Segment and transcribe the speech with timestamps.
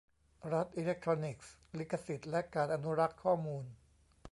[0.53, 3.65] รัฐอิเล็กทรอนิกส์: ลิขสิทธิ์และการอนุรักษ์ข้อมูล